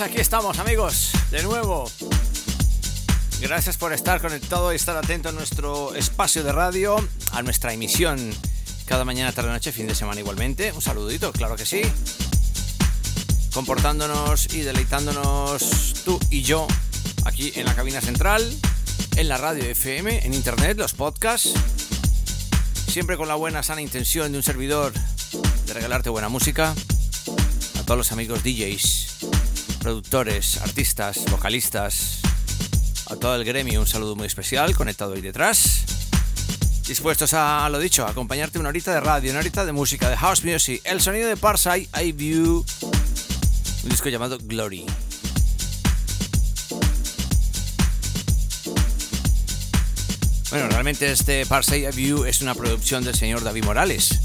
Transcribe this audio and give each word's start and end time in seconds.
aquí 0.00 0.18
estamos, 0.18 0.58
amigos, 0.58 1.10
de 1.30 1.42
nuevo. 1.42 1.90
Gracias 3.40 3.76
por 3.76 3.92
estar 3.92 4.22
conectado 4.22 4.72
y 4.72 4.76
estar 4.76 4.96
atento 4.96 5.28
a 5.28 5.32
nuestro 5.32 5.94
espacio 5.94 6.42
de 6.42 6.50
radio, 6.50 6.96
a 7.32 7.42
nuestra 7.42 7.74
emisión 7.74 8.32
cada 8.86 9.04
mañana, 9.04 9.32
tarde, 9.32 9.50
noche, 9.50 9.70
fin 9.70 9.86
de 9.86 9.94
semana 9.94 10.20
igualmente. 10.20 10.72
Un 10.72 10.80
saludito, 10.80 11.30
claro 11.32 11.56
que 11.56 11.66
sí. 11.66 11.82
Comportándonos 13.52 14.54
y 14.54 14.60
deleitándonos 14.60 16.02
tú 16.04 16.18
y 16.30 16.42
yo 16.42 16.66
aquí 17.26 17.52
en 17.56 17.66
la 17.66 17.74
cabina 17.74 18.00
central, 18.00 18.42
en 19.16 19.28
la 19.28 19.36
radio 19.36 19.64
FM, 19.64 20.24
en 20.24 20.32
internet, 20.32 20.78
los 20.78 20.94
podcasts. 20.94 21.52
Siempre 22.88 23.18
con 23.18 23.28
la 23.28 23.34
buena, 23.34 23.62
sana 23.62 23.82
intención 23.82 24.32
de 24.32 24.38
un 24.38 24.44
servidor 24.44 24.94
de 25.66 25.74
regalarte 25.74 26.08
buena 26.08 26.30
música. 26.30 26.74
A 27.78 27.82
todos 27.84 27.98
los 27.98 28.12
amigos 28.12 28.42
DJs, 28.42 29.01
productores, 29.82 30.58
artistas, 30.58 31.24
vocalistas, 31.28 32.20
a 33.10 33.16
todo 33.16 33.34
el 33.34 33.44
gremio 33.44 33.80
un 33.80 33.86
saludo 33.86 34.14
muy 34.14 34.28
especial 34.28 34.76
conectado 34.76 35.14
ahí 35.14 35.20
detrás. 35.20 35.84
Dispuestos 36.86 37.34
a, 37.34 37.68
lo 37.68 37.80
dicho, 37.80 38.06
a 38.06 38.10
acompañarte 38.10 38.60
una 38.60 38.68
horita 38.68 38.94
de 38.94 39.00
radio, 39.00 39.32
una 39.32 39.40
horita 39.40 39.64
de 39.64 39.72
música, 39.72 40.08
de 40.08 40.16
house 40.16 40.44
music, 40.44 40.80
el 40.84 41.00
sonido 41.00 41.28
de 41.28 41.36
Parsai, 41.36 41.88
I 42.00 42.12
View, 42.12 42.64
un 43.82 43.88
disco 43.88 44.08
llamado 44.08 44.38
Glory. 44.40 44.86
Bueno, 50.50 50.68
realmente 50.68 51.10
este 51.10 51.44
Parsai 51.46 51.90
View 51.90 52.24
es 52.24 52.40
una 52.40 52.54
producción 52.54 53.02
del 53.02 53.16
señor 53.16 53.42
David 53.42 53.64
Morales. 53.64 54.20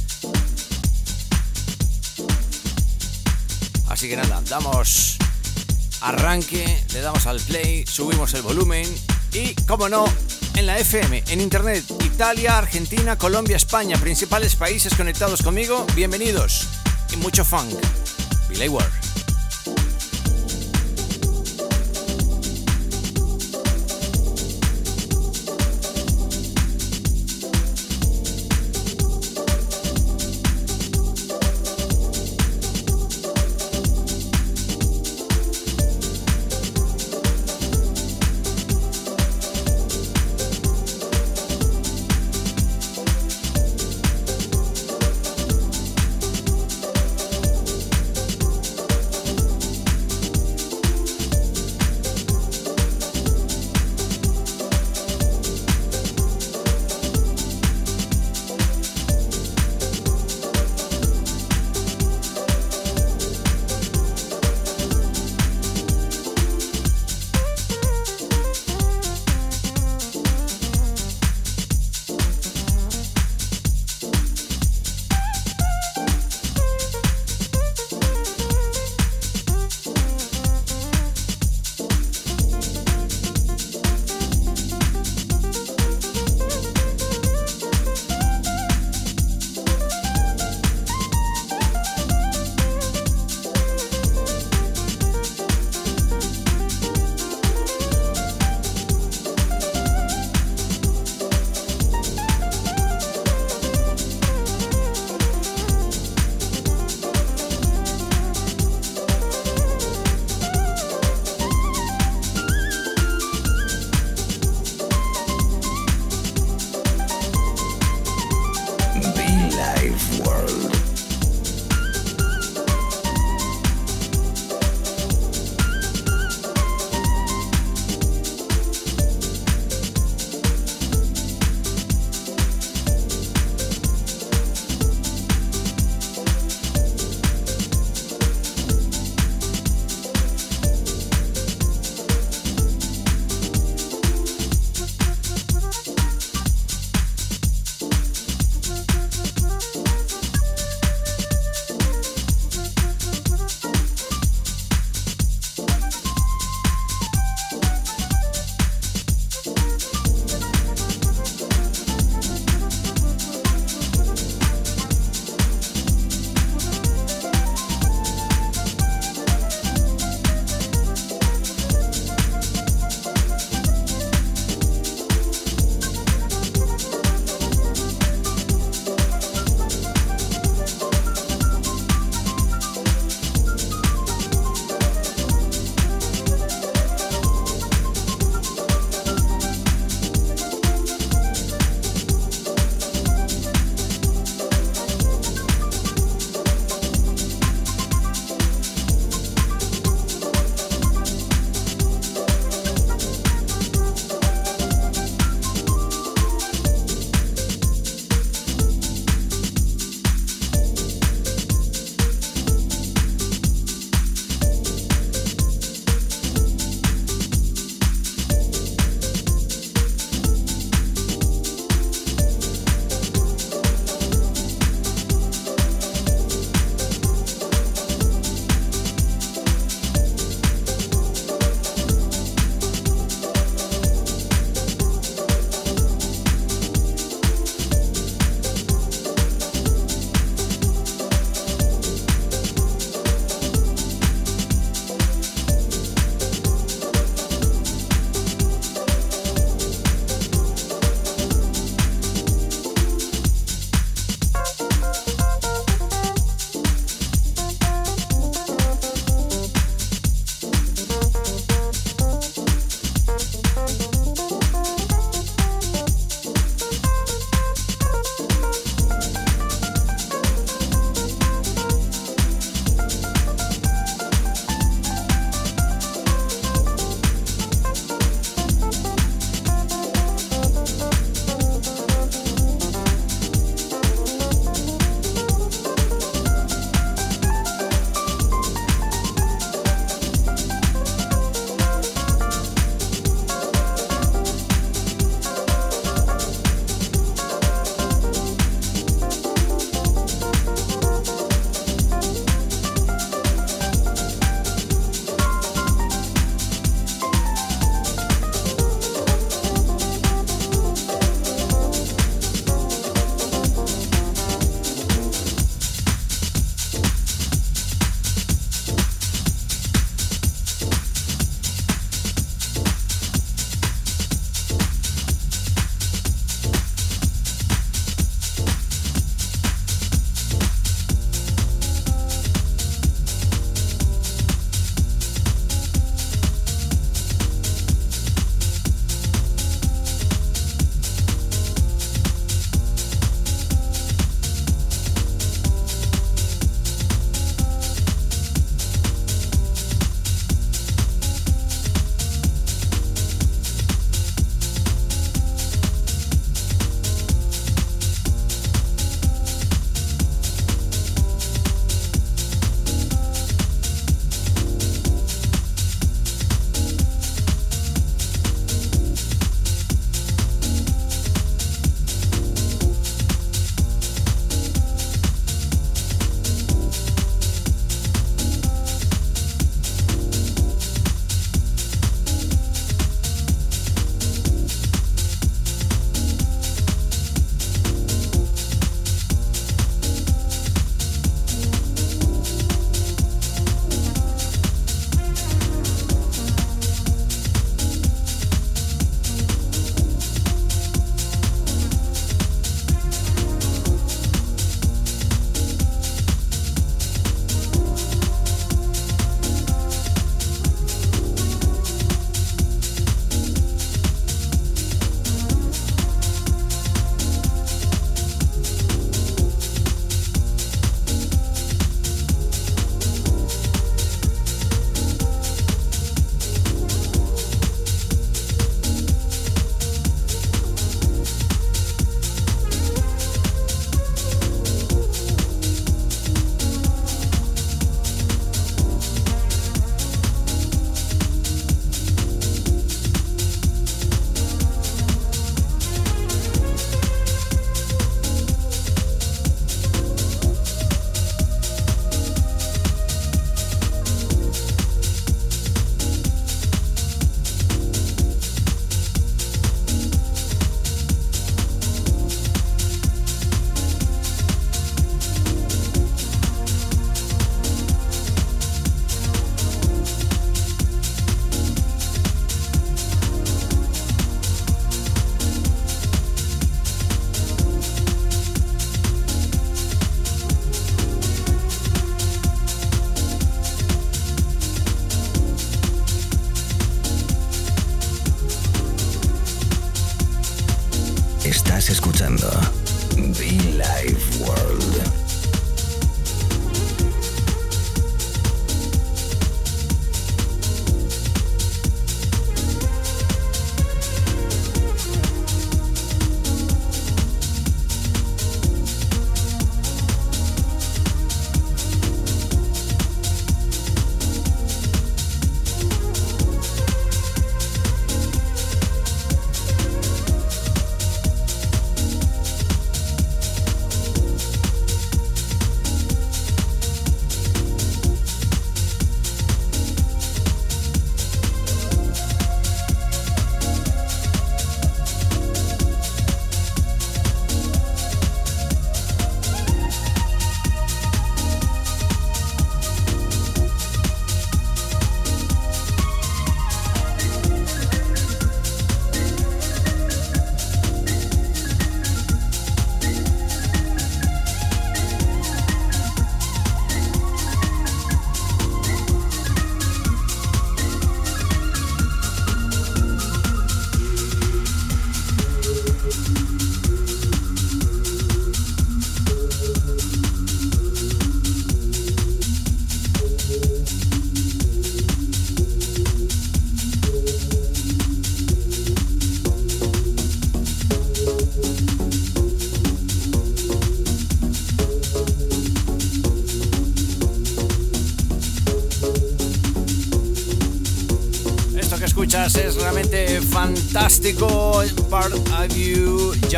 Así 3.88 4.08
que 4.08 4.16
nada, 4.16 4.40
damos 4.48 5.18
arranque, 6.02 6.84
le 6.94 7.02
damos 7.02 7.26
al 7.28 7.40
play, 7.40 7.86
subimos 7.86 8.34
el 8.34 8.42
volumen 8.42 8.86
y, 9.34 9.54
como 9.66 9.90
no, 9.90 10.06
en 10.56 10.66
la 10.66 10.78
FM, 10.78 11.24
en 11.28 11.42
Internet, 11.42 11.84
Italia, 12.04 12.58
Argentina, 12.58 13.18
Colombia, 13.18 13.58
España, 13.58 13.98
principales 13.98 14.56
países 14.56 14.96
conectados 14.96 15.42
conmigo, 15.42 15.86
bienvenidos 15.96 16.68
y 17.12 17.18
mucho 17.18 17.46
funk. 17.46 17.74
Billy 18.50 18.68
Ward. 18.70 18.97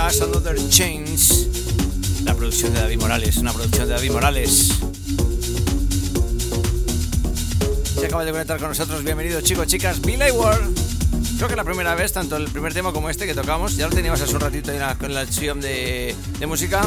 Just 0.01 0.22
Another 0.22 0.56
Chains. 0.70 1.48
La 2.24 2.34
producción 2.34 2.74
de 2.74 2.79
David 2.79 3.01
Morales, 3.01 3.36
una 3.38 3.51
producción 3.51 3.86
de 3.86 3.96
David 3.96 4.12
Morales. 4.12 4.72
Se 8.00 8.06
acaba 8.06 8.24
de 8.24 8.32
conectar 8.32 8.60
con 8.60 8.70
nosotros, 8.70 9.03
bienvenidos 9.03 9.44
chicos, 9.44 9.68
chicas, 9.68 10.00
Billy 10.00 10.32
World. 10.32 10.79
Creo 11.36 11.50
que 11.50 11.56
la 11.58 11.65
primera 11.65 11.96
vez, 11.96 12.13
tanto 12.13 12.38
el 12.38 12.48
primer 12.48 12.74
tema 12.74 12.94
como 12.94 13.10
este 13.10 13.25
que 13.25 13.34
tocamos, 13.34 13.75
ya 13.75 13.88
lo 13.89 13.96
teníamos 13.96 14.22
hace 14.22 14.34
un 14.34 14.39
ratito 14.39 14.72
en 14.72 14.79
la, 14.79 14.96
de, 15.25 16.15
de 16.39 16.48
música. 16.48 16.82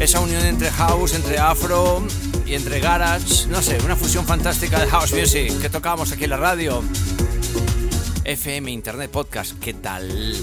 Esa 0.00 0.18
unión 0.18 0.44
entre 0.44 0.68
house, 0.70 1.14
entre 1.14 1.38
afro 1.38 2.04
y 2.44 2.54
entre 2.54 2.80
garage, 2.80 3.46
no 3.48 3.62
sé, 3.62 3.78
una 3.84 3.94
fusión 3.94 4.26
fantástica 4.26 4.80
de 4.80 4.88
house 4.88 5.12
music 5.12 5.60
que 5.60 5.68
tocamos 5.68 6.10
aquí 6.10 6.24
en 6.24 6.30
la 6.30 6.38
radio. 6.38 6.82
FM 8.24 8.70
Internet 8.70 9.10
Podcast. 9.12 9.52
¿Qué 9.60 9.74
tal? 9.74 10.34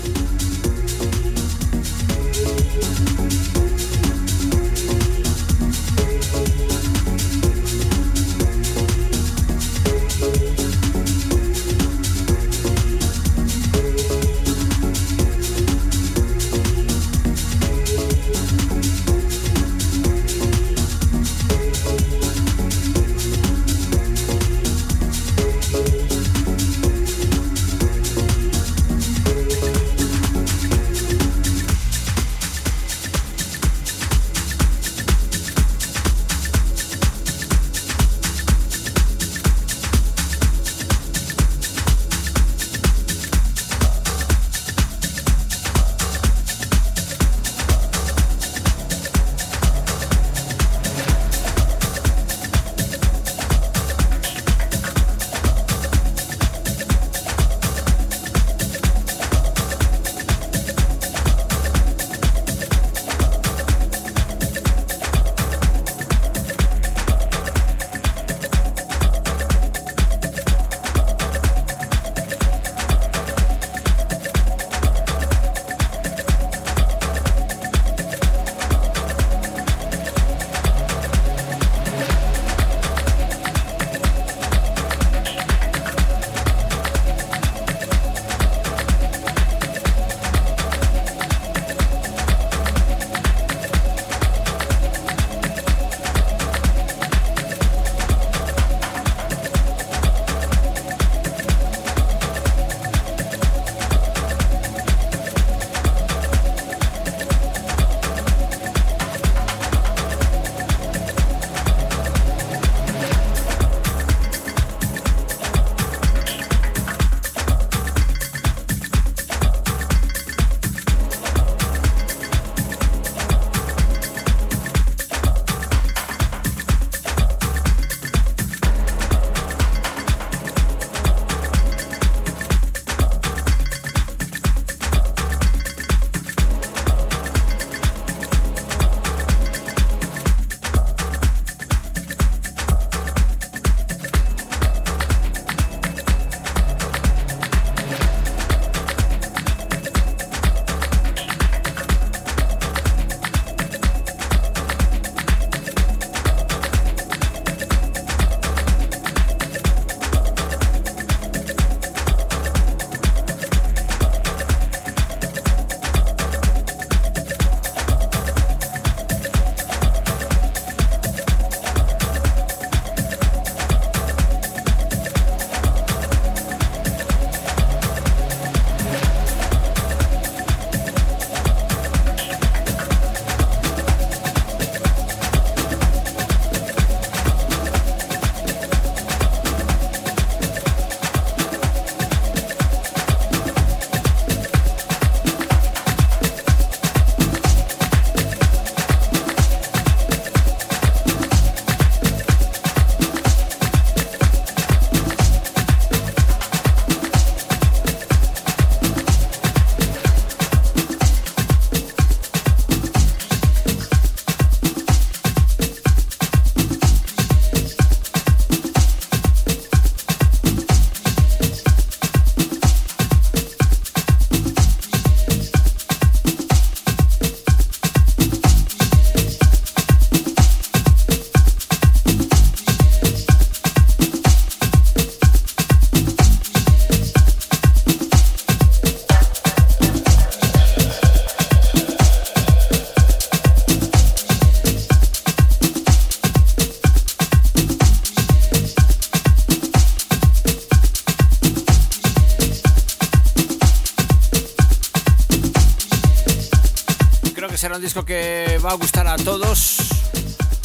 Un 257.80 257.84
disco 257.84 258.04
que 258.04 258.60
va 258.64 258.72
a 258.72 258.74
gustar 258.74 259.08
a 259.08 259.16
todos, 259.16 259.78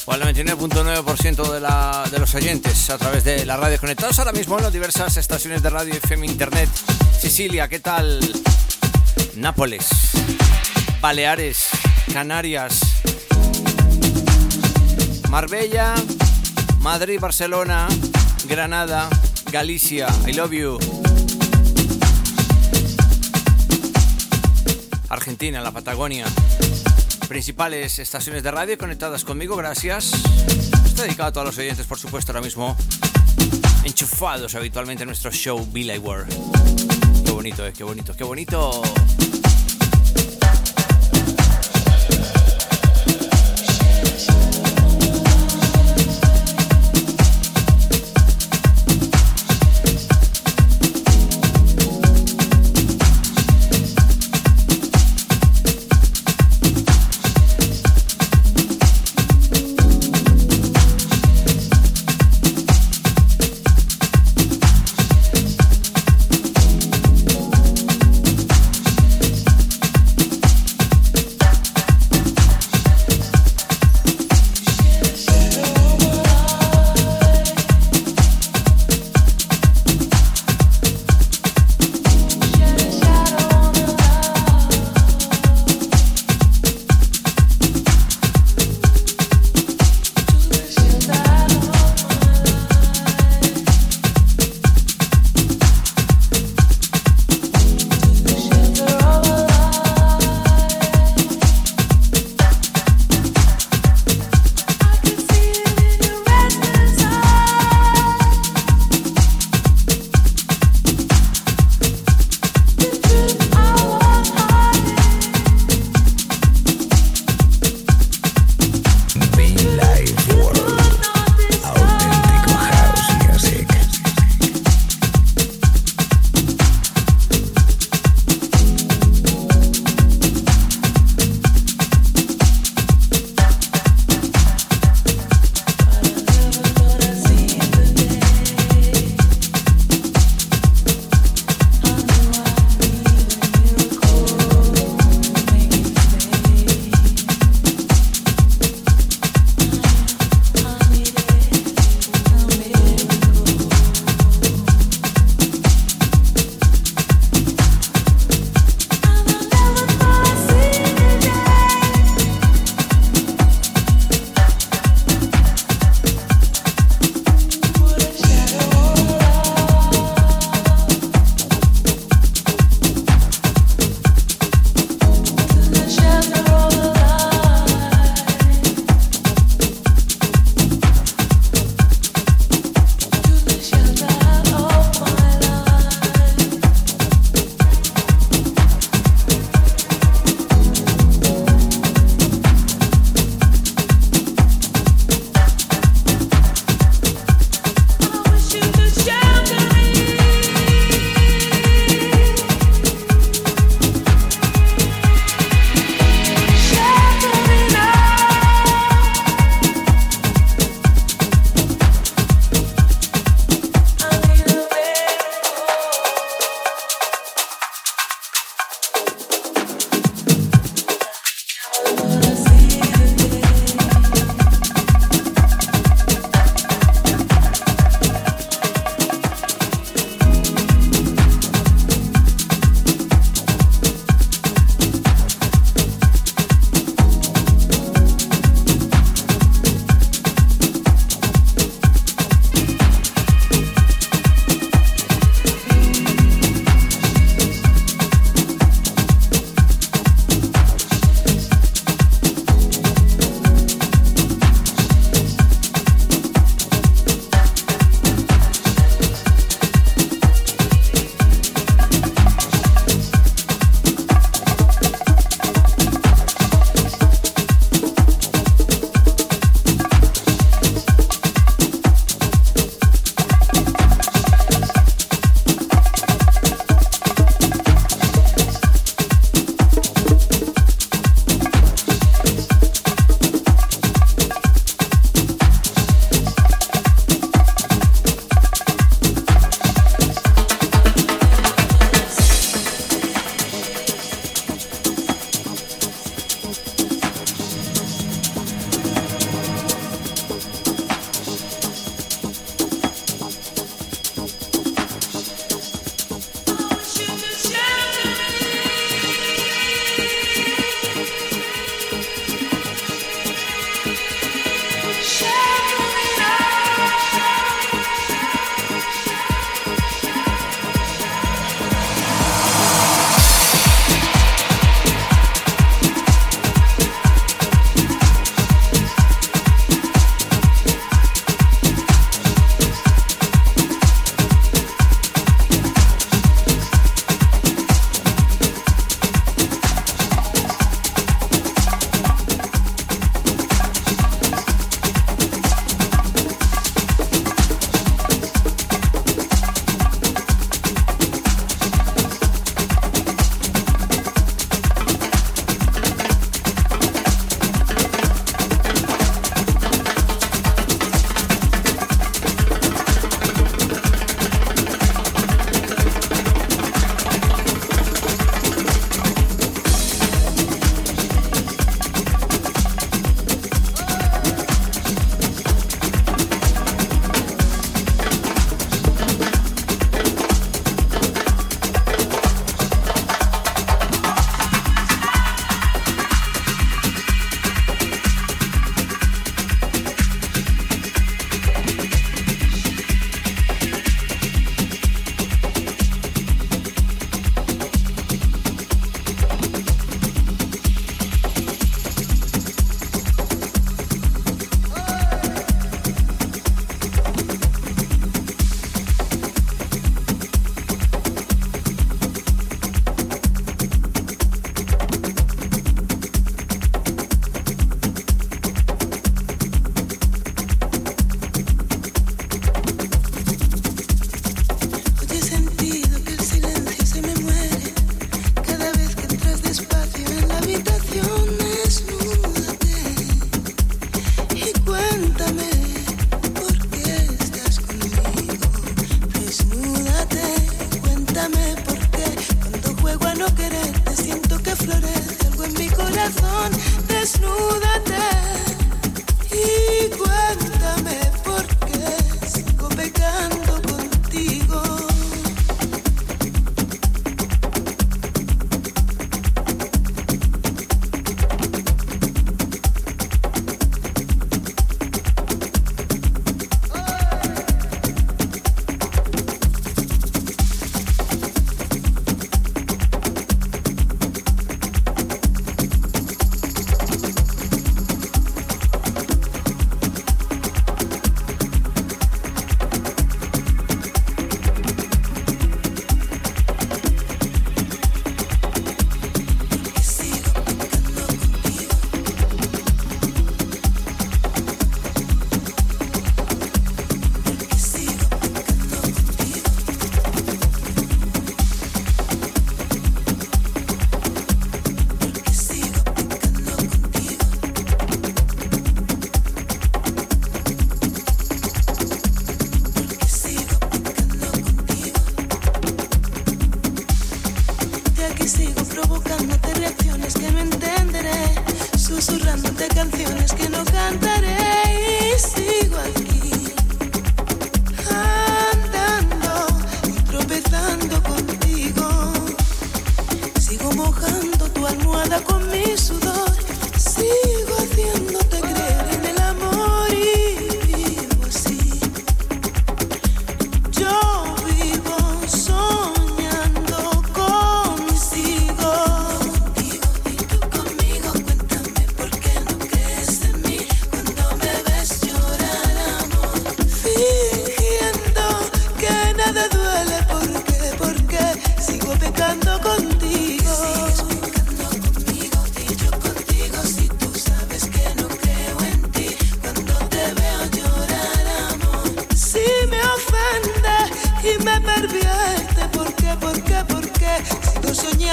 o 0.04 0.12
al 0.12 0.20
99.9% 0.22 1.48
de, 1.48 2.10
de 2.10 2.18
los 2.18 2.34
oyentes 2.34 2.90
a 2.90 2.98
través 2.98 3.22
de 3.22 3.46
la 3.46 3.56
radio 3.56 3.78
conectados 3.78 4.18
ahora 4.18 4.32
mismo 4.32 4.56
en 4.56 4.64
las 4.64 4.72
diversas 4.72 5.16
estaciones 5.16 5.62
de 5.62 5.70
radio 5.70 5.94
FM 5.94 6.26
Internet. 6.26 6.68
Sicilia, 7.16 7.68
¿qué 7.68 7.78
tal? 7.78 8.20
Nápoles, 9.36 9.86
Baleares, 11.00 11.68
Canarias, 12.12 12.80
Marbella, 15.30 15.94
Madrid, 16.80 17.20
Barcelona, 17.20 17.86
Granada, 18.48 19.08
Galicia, 19.52 20.08
I 20.26 20.32
love 20.32 20.50
you. 20.52 20.78
Argentina, 25.10 25.60
la 25.60 25.70
Patagonia. 25.70 26.26
Principales 27.28 27.98
estaciones 27.98 28.42
de 28.42 28.50
radio 28.50 28.78
conectadas 28.78 29.24
conmigo, 29.24 29.56
gracias. 29.56 30.12
Está 30.84 31.04
dedicado 31.04 31.28
a 31.28 31.32
todos 31.32 31.46
los 31.48 31.58
oyentes, 31.58 31.86
por 31.86 31.98
supuesto, 31.98 32.32
ahora 32.32 32.42
mismo 32.42 32.76
enchufados 33.84 34.54
habitualmente 34.54 35.02
en 35.02 35.08
nuestro 35.08 35.30
show 35.30 35.66
Billy 35.72 35.98
World. 35.98 36.32
Qué 37.24 37.30
bonito, 37.30 37.66
eh, 37.66 37.72
qué 37.76 37.84
bonito, 37.84 38.14
qué 38.14 38.24
bonito. 38.24 38.82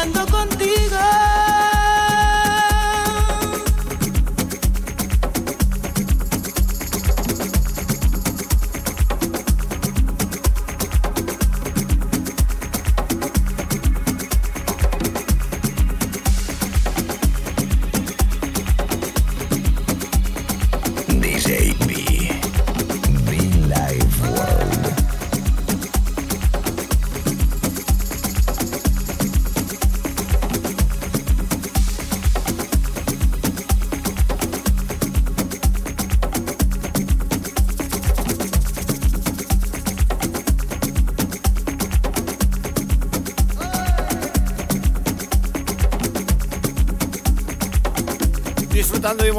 De 0.10 0.20
un 0.20 0.50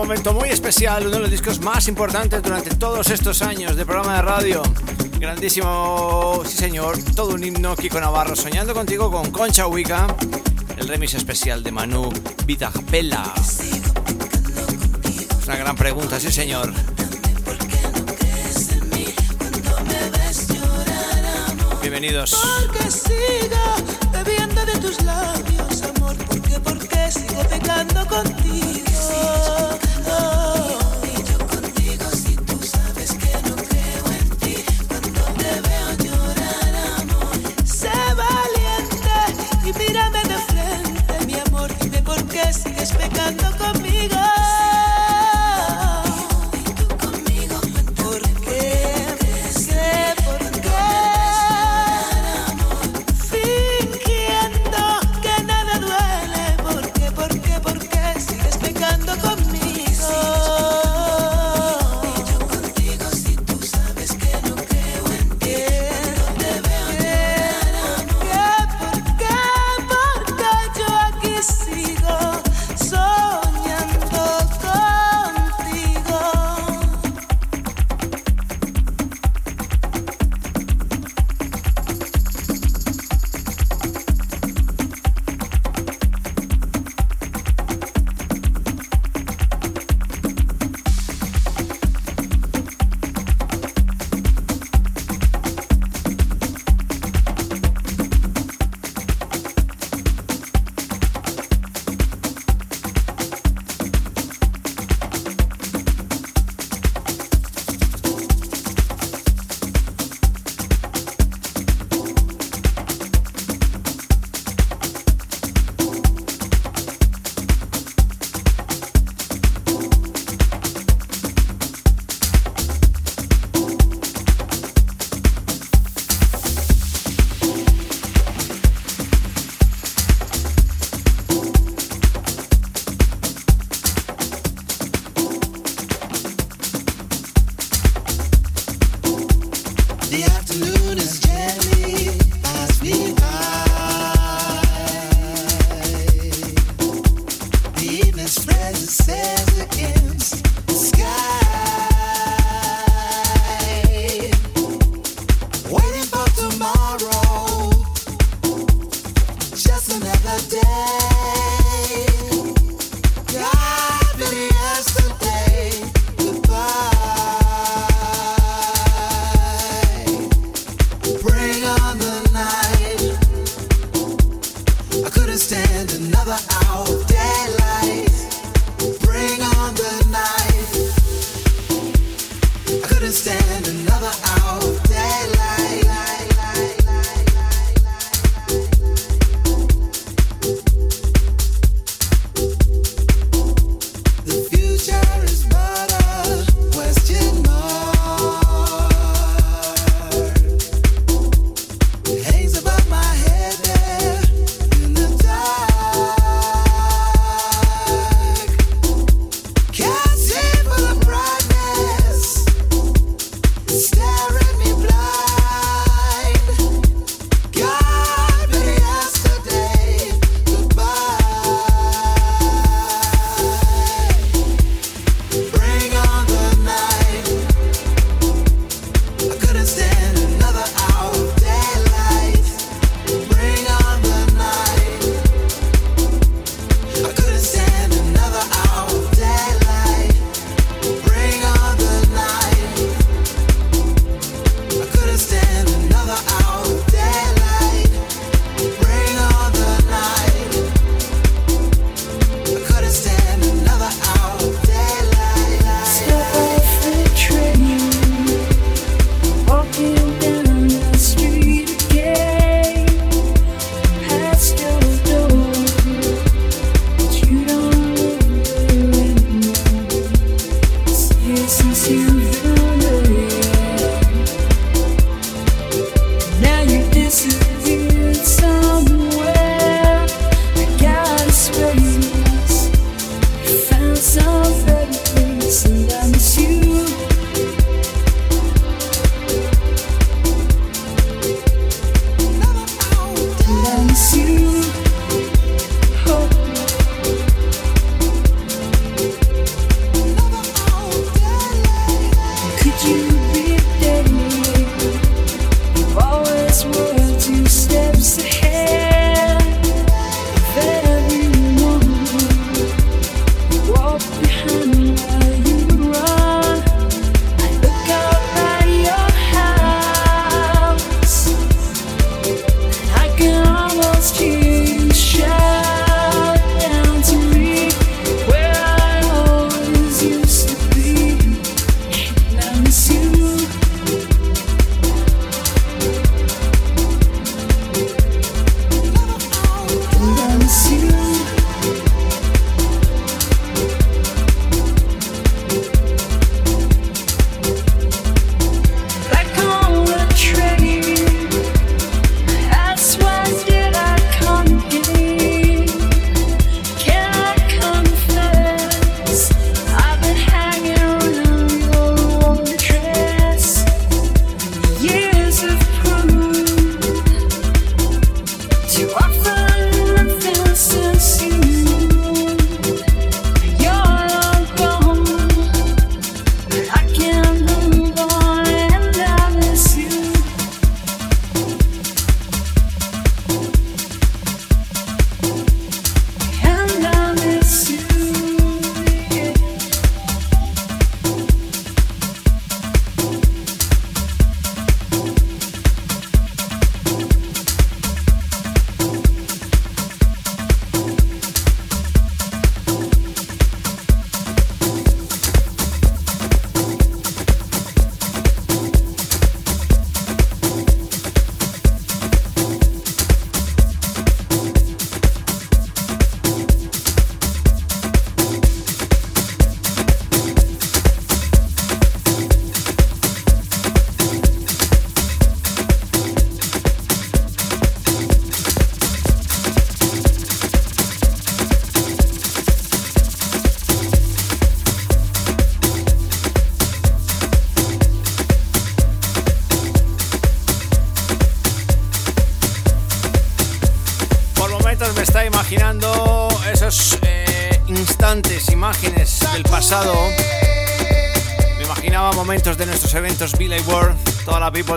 momento 0.03 0.33
muy 0.33 0.49
especial, 0.49 1.07
uno 1.07 1.15
de 1.15 1.21
los 1.21 1.31
discos 1.31 1.61
más 1.61 1.87
importantes 1.87 2.43
durante 2.43 2.75
todos 2.75 3.09
estos 3.11 3.41
años 3.41 3.77
de 3.77 3.87
programa 3.87 4.17
de 4.17 4.23
radio. 4.23 4.63
Grandísimo, 5.21 6.43
sí 6.45 6.57
señor, 6.57 6.99
todo 7.15 7.35
un 7.35 7.45
himno, 7.45 7.77
Kiko 7.77 8.01
Navarro, 8.01 8.35
soñando 8.35 8.75
contigo 8.75 9.13
con 9.13 9.31
Concha 9.31 9.69
Huica, 9.69 10.09
el 10.77 10.89
remix 10.89 11.15
especial 11.15 11.63
de 11.63 11.71
Manu 11.71 12.11
Vitapela. 12.45 13.33
Una 15.47 15.55
gran 15.55 15.77
pregunta, 15.77 16.19
sí 16.19 16.33
señor. 16.33 16.73
Bienvenidos. 21.81 22.37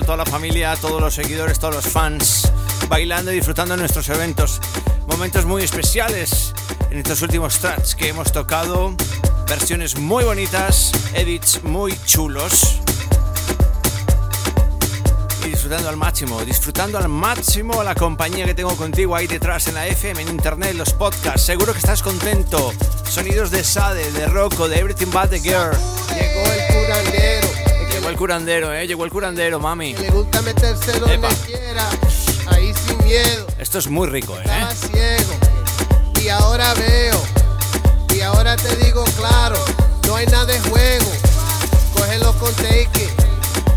Toda 0.03 0.17
la 0.17 0.25
familia, 0.25 0.75
todos 0.75 0.99
los 0.99 1.13
seguidores, 1.13 1.59
todos 1.59 1.75
los 1.75 1.85
fans, 1.85 2.51
bailando 2.89 3.31
y 3.31 3.35
disfrutando 3.35 3.75
de 3.75 3.79
nuestros 3.79 4.09
eventos. 4.09 4.59
Momentos 5.07 5.45
muy 5.45 5.63
especiales 5.63 6.53
en 6.91 6.97
estos 6.97 7.21
últimos 7.21 7.59
tracks 7.59 7.95
que 7.95 8.09
hemos 8.09 8.31
tocado. 8.31 8.95
Versiones 9.47 9.97
muy 9.97 10.23
bonitas, 10.23 10.91
edits 11.13 11.63
muy 11.63 11.97
chulos. 12.05 12.81
Y 15.45 15.49
disfrutando 15.49 15.87
al 15.87 15.97
máximo, 15.97 16.43
disfrutando 16.43 16.97
al 16.97 17.07
máximo 17.07 17.83
la 17.83 17.95
compañía 17.95 18.45
que 18.45 18.55
tengo 18.55 18.75
contigo 18.75 19.15
ahí 19.15 19.27
detrás 19.27 19.67
en 19.67 19.75
la 19.75 19.87
FM, 19.87 20.23
en 20.23 20.29
internet, 20.29 20.73
los 20.73 20.93
podcasts. 20.93 21.43
Seguro 21.43 21.71
que 21.71 21.79
estás 21.79 22.01
contento. 22.01 22.73
Sonidos 23.09 23.51
de 23.51 23.63
Sade, 23.63 24.11
de 24.11 24.25
Rocco, 24.25 24.67
de 24.67 24.79
Everything 24.79 25.11
But 25.11 25.29
the 25.29 25.39
Girl. 25.39 25.77
Llegó 28.05 28.13
el 28.13 28.19
curandero, 28.19 28.71
eh. 28.71 28.85
Llegó 28.85 29.03
el 29.03 29.09
curandero, 29.09 29.59
mami. 29.59 29.95
le 29.95 30.11
gusta 30.11 30.39
meterse 30.43 30.99
donde 30.99 31.27
quiera, 31.47 31.89
ahí 32.51 32.71
sin 32.71 33.03
miedo. 33.03 33.47
Esto 33.57 33.79
es 33.79 33.87
muy 33.87 34.07
rico, 34.07 34.37
eh. 34.37 34.43
Estaba 34.43 34.75
ciego 34.75 35.33
y 36.21 36.29
ahora 36.29 36.71
veo. 36.75 37.19
Y 38.15 38.21
ahora 38.21 38.57
te 38.57 38.75
digo 38.75 39.03
claro, 39.17 39.57
no 40.05 40.17
hay 40.17 40.27
nada 40.27 40.45
de 40.45 40.59
juego. 40.59 41.11
Cógelo 41.95 42.31
con 42.37 42.53
take 42.57 42.81
it. 42.93 43.09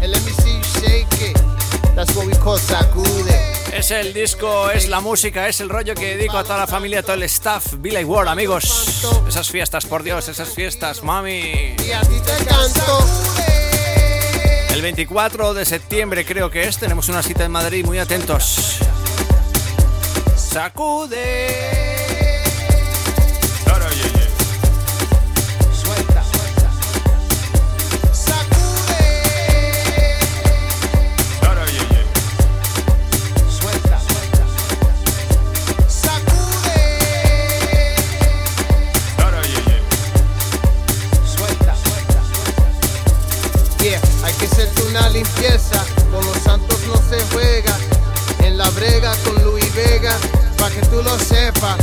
El 0.02 0.10
MC 0.10 0.60
shake 0.78 1.30
it. 1.30 1.38
That's 1.94 2.14
what 2.14 2.26
we 2.26 2.36
call 2.36 2.58
sacude. 2.58 3.34
Es 3.72 3.90
el 3.92 4.12
disco, 4.12 4.70
es 4.70 4.90
la 4.90 5.00
música, 5.00 5.48
es 5.48 5.62
el 5.62 5.70
rollo 5.70 5.94
que 5.94 6.16
dedico 6.18 6.36
a 6.36 6.44
toda 6.44 6.58
la 6.58 6.66
familia, 6.66 6.98
a 6.98 7.02
todo 7.02 7.14
el 7.14 7.22
staff. 7.22 7.76
Billy 7.78 8.04
World, 8.04 8.28
amigos. 8.28 9.02
Esas 9.26 9.48
fiestas, 9.48 9.86
por 9.86 10.02
Dios, 10.02 10.28
esas 10.28 10.50
fiestas, 10.50 11.02
mami. 11.02 11.76
Y 11.82 11.92
a 11.92 12.02
ti 12.02 12.20
te 12.20 12.44
canto. 12.44 13.57
El 14.78 14.82
24 14.82 15.54
de 15.54 15.64
septiembre 15.64 16.24
creo 16.24 16.50
que 16.50 16.62
es, 16.62 16.78
tenemos 16.78 17.08
una 17.08 17.20
cita 17.20 17.44
en 17.44 17.50
Madrid, 17.50 17.84
muy 17.84 17.98
atentos. 17.98 18.78
Sacude. 20.36 21.77
tú 50.98 51.04
lo 51.04 51.18
sepas, 51.18 51.76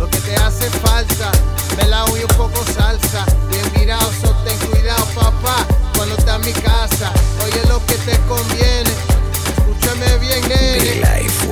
lo 0.00 0.10
que 0.10 0.18
te 0.18 0.34
hace 0.34 0.68
falta, 0.82 1.30
me 1.76 1.84
la 1.86 2.04
y 2.08 2.22
un 2.22 2.36
poco 2.36 2.64
salsa, 2.64 3.24
bien 3.50 3.72
mirado, 3.76 4.10
sostén 4.20 4.58
cuidado 4.68 5.04
papá, 5.14 5.64
cuando 5.94 6.16
está 6.16 6.36
en 6.36 6.40
mi 6.40 6.52
casa, 6.52 7.12
oye 7.44 7.62
lo 7.68 7.78
que 7.86 7.94
te 7.94 8.18
conviene, 8.26 8.90
escúchame 9.56 10.18
bien 10.18 10.40
nene, 10.48 11.02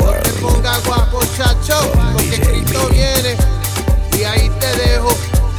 no 0.01 0.13
te 0.15 0.31
ponga 0.41 0.79
guapo 0.79 1.21
chacho, 1.37 1.93
porque 2.13 2.41
Cristo 2.41 2.89
viene, 2.89 3.37
y 4.19 4.25
ahí 4.25 4.51
te 4.59 4.77
dejo, 4.77 5.11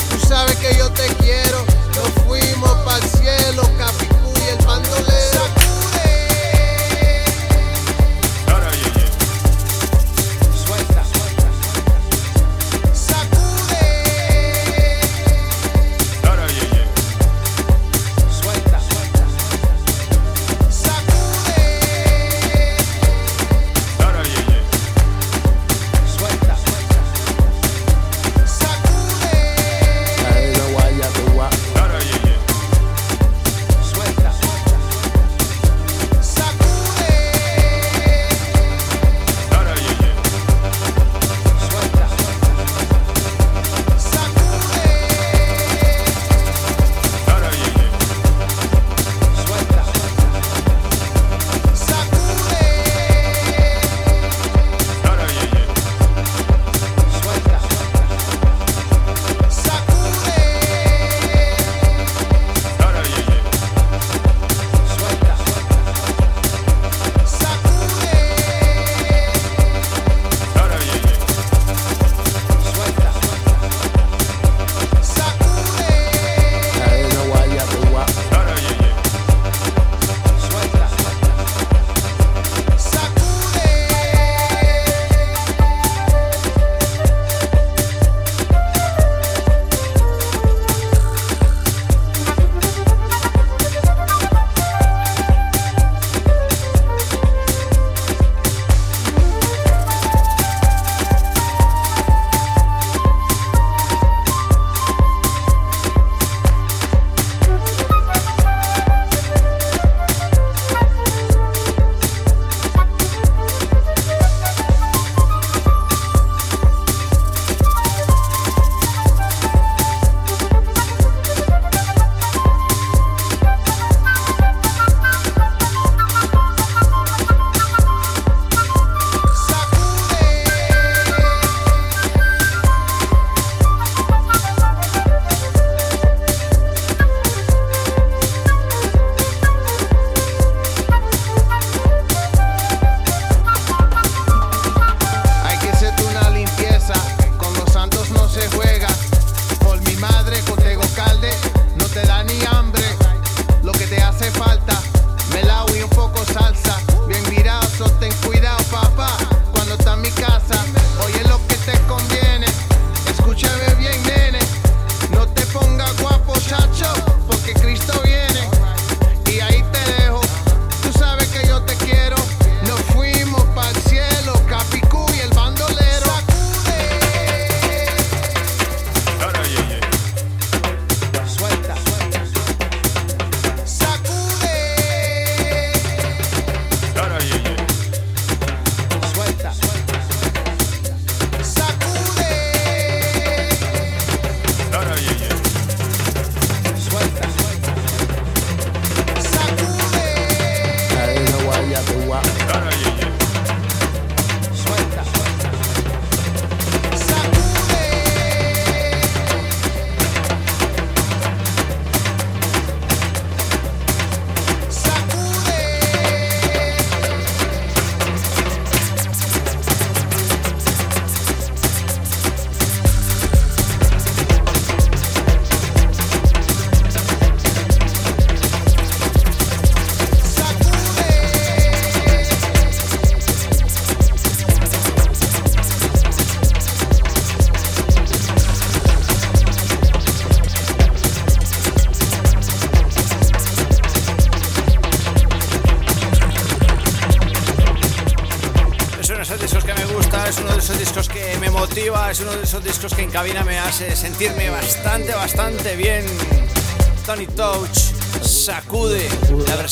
tú 0.09 0.27
sabes 0.27 0.55
que 0.57 0.75
yo 0.75 0.89
te 0.91 1.07
quiero, 1.23 1.63
nos 1.95 2.25
fuimos 2.25 2.71
para 2.83 3.07
cielo, 3.07 3.61
Capicú 3.77 4.33
y 4.35 4.49
el 4.49 4.65
bandolero. 4.65 5.56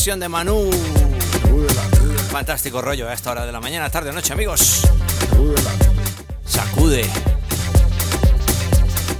De 0.06 0.30
Manu. 0.30 0.70
Fantástico 2.30 2.80
rollo 2.80 3.10
a 3.10 3.14
esta 3.14 3.32
hora 3.32 3.43
de 3.43 3.51
la 3.51 3.60
mañana, 3.60 3.89
tarde 3.89 4.12
o 4.12 4.14
noche, 4.14 4.34
amigos. 4.34 4.84
Sacude. 6.45 7.10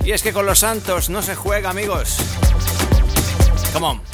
Y 0.04 0.12
es 0.12 0.22
que 0.22 0.32
con 0.32 0.46
los 0.46 0.60
santos 0.60 1.10
no 1.10 1.24
se 1.24 1.34
juega, 1.34 1.72
amigos. 1.72 2.18
Come 3.74 3.88
on. 3.88 4.05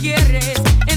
quieres 0.00 0.87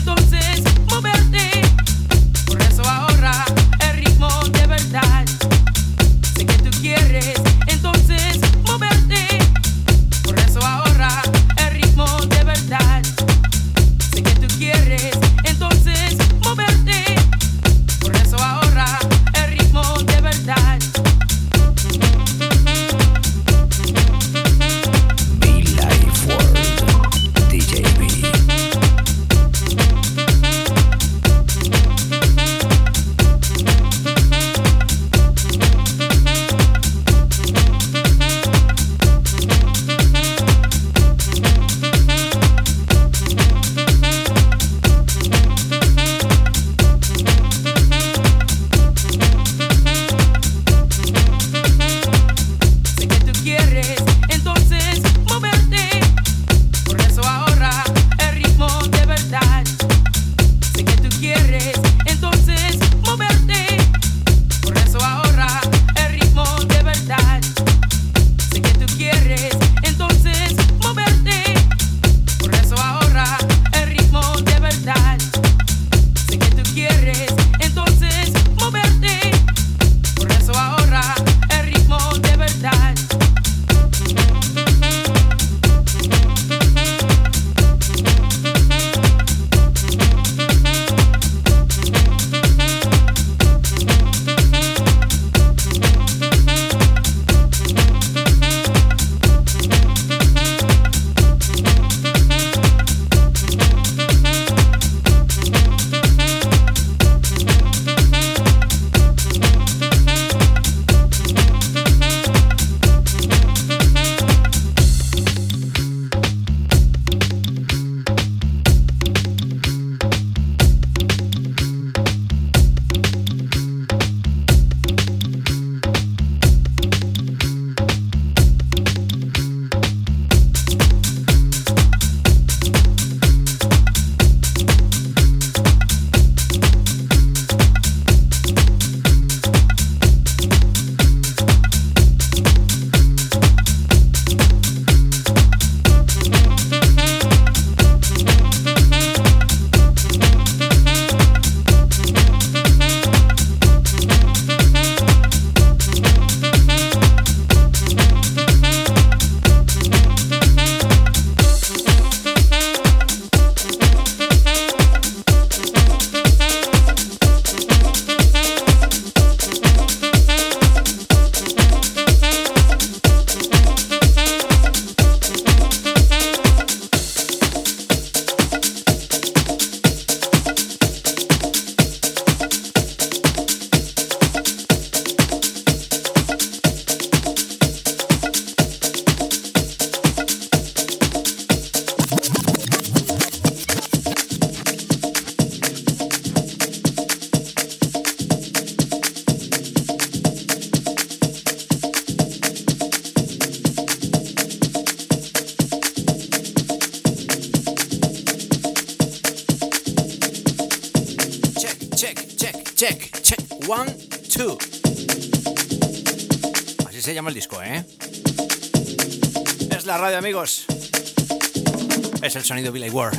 sonido 222.62 222.74
Billy 222.74 222.90
Ward. 222.90 223.18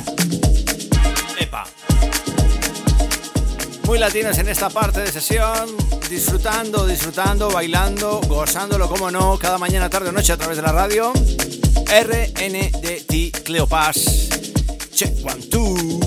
Epa. 1.37 1.65
Muy 3.85 3.99
latinos 3.99 4.37
en 4.37 4.47
esta 4.47 4.69
parte 4.69 5.01
de 5.01 5.11
sesión, 5.11 5.75
disfrutando, 6.09 6.87
disfrutando, 6.87 7.51
bailando, 7.51 8.21
gozándolo 8.27 8.87
como 8.87 9.11
no, 9.11 9.37
cada 9.37 9.57
mañana, 9.57 9.89
tarde 9.89 10.09
o 10.09 10.11
noche 10.13 10.31
a 10.31 10.37
través 10.37 10.57
de 10.57 10.63
la 10.63 10.71
radio. 10.71 11.11
RNDT 11.11 13.43
Cleopas. 13.43 14.29
Check 14.93 15.13
one, 15.25 15.45
two. 15.47 15.99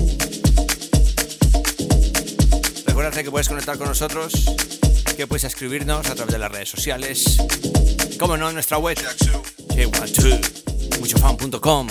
Recuerda 2.87 3.21
que 3.21 3.29
puedes 3.29 3.47
conectar 3.47 3.77
con 3.77 3.87
nosotros, 3.87 4.33
que 5.15 5.27
puedes 5.27 5.43
escribirnos 5.43 6.09
a 6.09 6.15
través 6.15 6.33
de 6.33 6.39
las 6.39 6.51
redes 6.51 6.69
sociales, 6.69 7.37
como 8.17 8.35
no 8.35 8.47
en 8.47 8.55
nuestra 8.55 8.79
web. 8.79 8.97
Check 9.75 10.01
one, 10.01 10.11
two 10.11 10.57
muchofan.com. 10.99 11.87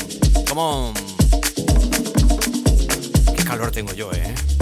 Come 0.47 0.59
on. 0.59 1.16
Calor 3.57 3.73
tengo 3.73 3.95
yo, 3.95 4.13
eh. 4.13 4.56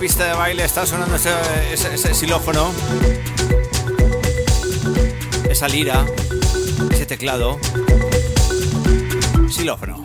Pista 0.00 0.24
de 0.24 0.32
baile 0.32 0.64
está 0.64 0.86
sonando 0.86 1.16
ese, 1.16 1.30
ese, 1.74 2.14
xilófono, 2.14 2.72
esa 5.50 5.68
lira, 5.68 6.06
ese 6.90 7.04
teclado, 7.04 7.58
xilófono. 9.50 10.02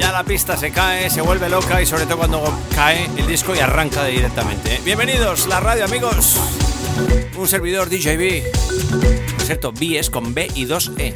Ya 0.00 0.10
la 0.10 0.24
pista 0.24 0.56
se 0.56 0.72
cae, 0.72 1.08
se 1.10 1.20
vuelve 1.20 1.48
loca 1.48 1.80
y 1.80 1.86
sobre 1.86 2.06
todo 2.06 2.18
cuando 2.18 2.60
cae 2.74 3.08
el 3.16 3.28
disco 3.28 3.54
y 3.54 3.60
arranca 3.60 4.04
directamente. 4.06 4.80
Bienvenidos, 4.84 5.46
la 5.46 5.60
radio 5.60 5.84
amigos. 5.84 6.34
Un 7.38 7.46
servidor 7.46 7.88
DJB. 7.88 8.50
Por 9.36 9.42
cierto, 9.42 9.72
B 9.72 9.96
es 9.96 10.10
con 10.10 10.34
B 10.34 10.48
y 10.56 10.66
2E. 10.66 11.14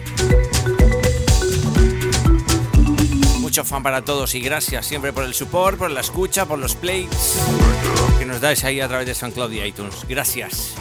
Mucho 3.55 3.65
fan 3.65 3.85
para 3.85 4.03
todos 4.03 4.35
y 4.35 4.41
gracias 4.41 4.85
siempre 4.85 5.13
por 5.13 5.23
el 5.23 5.33
support, 5.33 5.79
por 5.79 5.89
la 5.89 6.01
escucha, 6.01 6.45
por 6.45 6.59
los 6.59 6.75
plays 6.75 7.39
que 8.19 8.27
nos 8.27 8.41
dais 8.41 8.65
ahí 8.65 8.81
a 8.81 8.89
través 8.89 9.07
de 9.07 9.15
SoundCloud 9.15 9.53
y 9.53 9.63
iTunes. 9.63 9.95
Gracias. 10.09 10.75